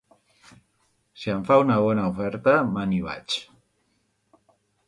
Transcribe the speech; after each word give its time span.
Si 1.23 1.29
em 1.33 1.43
fan 1.51 1.61
una 1.67 1.77
bona 1.89 2.07
oferta, 2.13 2.57
me 2.73 2.89
n'hi 2.95 3.05
vaig. 3.11 3.39